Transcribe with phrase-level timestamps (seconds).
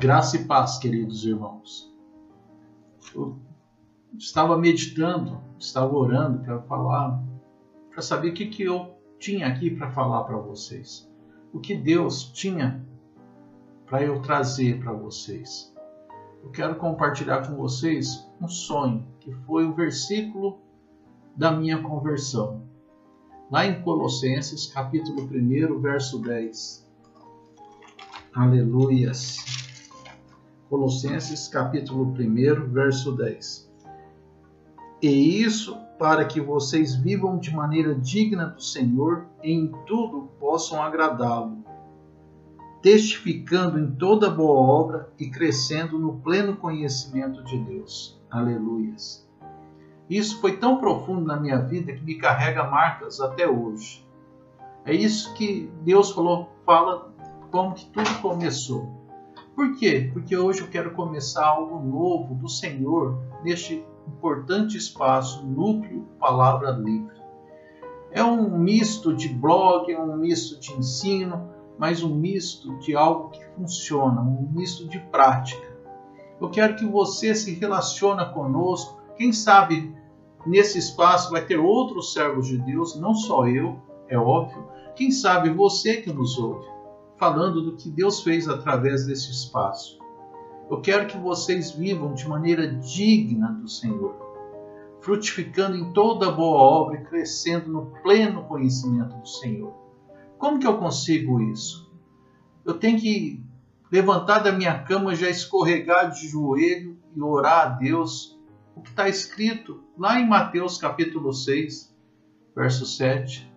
[0.00, 1.92] Graça e paz, queridos irmãos.
[3.14, 3.38] Eu
[4.16, 7.22] estava meditando, estava orando para falar,
[7.90, 11.06] para saber o que, que eu tinha aqui para falar para vocês.
[11.52, 12.82] O que Deus tinha
[13.84, 15.70] para eu trazer para vocês.
[16.42, 20.60] Eu quero compartilhar com vocês um sonho, que foi o versículo
[21.36, 22.62] da minha conversão.
[23.50, 26.88] Lá em Colossenses, capítulo 1, verso 10.
[28.32, 29.69] Aleluias.
[30.70, 33.68] Colossenses capítulo 1, verso 10.
[35.02, 40.80] E isso para que vocês vivam de maneira digna do Senhor e em tudo possam
[40.80, 41.64] agradá-lo,
[42.80, 48.22] testificando em toda boa obra e crescendo no pleno conhecimento de Deus.
[48.30, 49.28] Aleluias.
[50.08, 54.06] Isso foi tão profundo na minha vida que me carrega marcas até hoje.
[54.84, 57.12] É isso que Deus falou, fala
[57.50, 58.99] como que tudo começou.
[59.54, 60.10] Por quê?
[60.12, 67.20] Porque hoje eu quero começar algo novo do Senhor neste importante espaço Núcleo Palavra Livre.
[68.10, 73.30] É um misto de blog, é um misto de ensino, mas um misto de algo
[73.30, 75.68] que funciona, um misto de prática.
[76.40, 79.00] Eu quero que você se relacione conosco.
[79.16, 79.94] Quem sabe
[80.46, 83.78] nesse espaço vai ter outros servos de Deus, não só eu,
[84.08, 84.66] é óbvio.
[84.96, 86.66] Quem sabe você que nos ouve
[87.20, 89.98] falando do que Deus fez através desse espaço.
[90.70, 94.16] Eu quero que vocês vivam de maneira digna do Senhor,
[95.02, 99.74] frutificando em toda boa obra e crescendo no pleno conhecimento do Senhor.
[100.38, 101.92] Como que eu consigo isso?
[102.64, 103.44] Eu tenho que
[103.92, 108.40] levantar da minha cama, já escorregar de joelho e orar a Deus
[108.74, 111.94] o que está escrito lá em Mateus capítulo 6,
[112.56, 113.49] verso 7.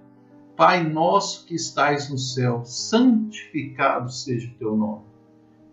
[0.56, 5.02] Pai nosso que estais no céu, santificado seja o teu nome.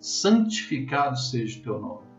[0.00, 2.10] Santificado seja o teu nome.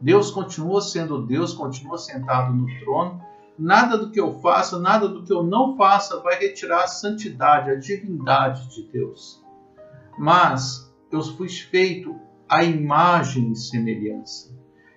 [0.00, 3.24] Deus continua sendo Deus, continua sentado no trono.
[3.56, 7.70] Nada do que eu faça, nada do que eu não faça vai retirar a santidade,
[7.70, 9.40] a divindade de Deus.
[10.18, 12.18] Mas eu fui feito
[12.48, 14.50] à imagem e semelhança.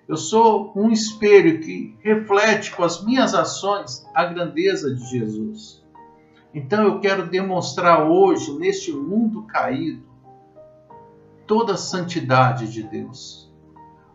[0.08, 5.83] Eu sou um espelho que reflete com as minhas ações a grandeza de Jesus.
[6.54, 10.06] Então eu quero demonstrar hoje, neste mundo caído,
[11.48, 13.52] toda a santidade de Deus.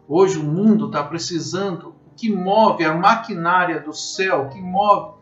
[0.08, 5.20] Hoje o mundo está precisando, que move a maquinária do céu, que move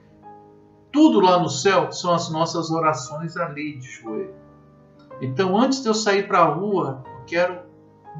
[0.91, 4.33] tudo lá no céu, são as nossas orações ali de joelho.
[5.19, 7.61] Então, antes de eu sair para a rua, quero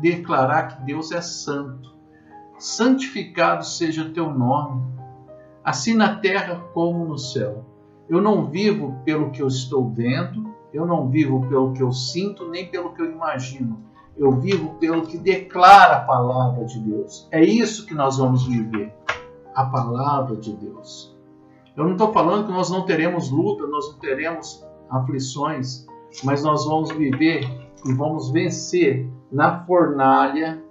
[0.02, 1.96] declarar que Deus é santo.
[2.58, 4.84] Santificado seja o teu nome,
[5.64, 7.64] assim na terra como no céu.
[8.10, 12.48] Eu não vivo pelo que eu estou vendo, eu não vivo pelo que eu sinto,
[12.50, 13.80] nem pelo que eu imagino.
[14.16, 17.28] Eu vivo pelo que declara a palavra de Deus.
[17.32, 18.94] É isso que nós vamos viver.
[19.54, 21.16] A palavra de Deus.
[21.76, 25.86] Eu não estou falando que nós não teremos luta, nós não teremos aflições,
[26.24, 27.42] mas nós vamos viver
[27.86, 30.64] e vamos vencer na fornalha,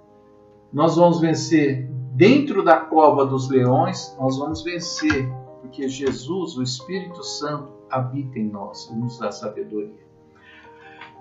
[0.73, 5.31] nós vamos vencer dentro da cova dos leões, nós vamos vencer
[5.67, 10.07] porque Jesus, o Espírito Santo, habita em nós e nos dá sabedoria.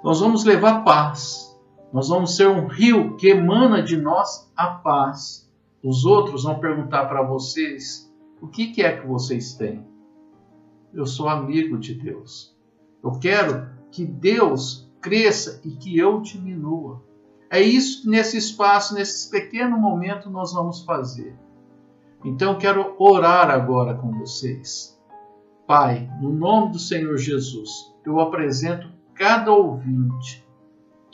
[0.04, 1.58] Nós vamos levar paz,
[1.92, 5.50] nós vamos ser um rio que emana de nós a paz.
[5.82, 9.84] Os outros vão perguntar para vocês: o que, que é que vocês têm?
[10.94, 12.56] Eu sou amigo de Deus.
[13.02, 17.02] Eu quero que Deus cresça e que eu diminua.
[17.50, 21.36] É isso que nesse espaço, nesse pequeno momento, nós vamos fazer.
[22.26, 25.00] Então quero orar agora com vocês.
[25.64, 30.44] Pai, no nome do Senhor Jesus, eu apresento cada ouvinte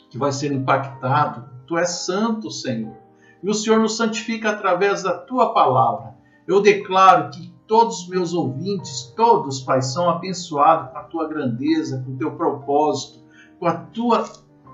[0.09, 1.47] que vai ser impactado.
[1.67, 2.95] Tu és santo, Senhor.
[3.43, 6.15] E o Senhor nos santifica através da tua palavra.
[6.47, 12.03] Eu declaro que todos os meus ouvintes, todos, Pai, são abençoados com a tua grandeza,
[12.03, 13.19] com o teu propósito,
[13.59, 14.27] com a tua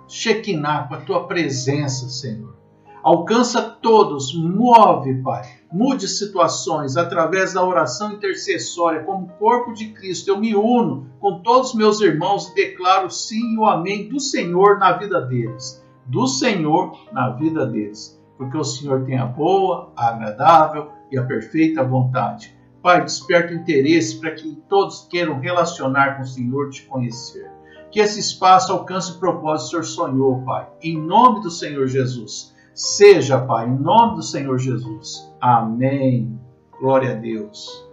[0.07, 2.55] Shekinah, com a tua presença, Senhor.
[3.03, 10.31] Alcança todos, move, Pai Mude situações através da oração intercessória, como corpo de Cristo.
[10.31, 14.19] Eu me uno com todos os meus irmãos e declaro sim e o amém do
[14.19, 15.85] Senhor na vida deles.
[16.07, 18.19] Do Senhor na vida deles.
[18.35, 22.57] Porque o Senhor tem a boa, a agradável e a perfeita vontade.
[22.81, 27.47] Pai, desperta interesse para que todos queiram relacionar com o Senhor, te conhecer.
[27.91, 30.67] Que esse espaço alcance o propósito que o Senhor sonhou, Pai.
[30.81, 32.55] Em nome do Senhor Jesus.
[32.79, 35.29] Seja, Pai, em nome do Senhor Jesus.
[35.41, 36.39] Amém.
[36.79, 37.88] Glória a Deus.